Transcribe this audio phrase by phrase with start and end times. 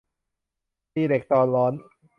[0.93, 1.73] ตีเหล็กตอนร้อน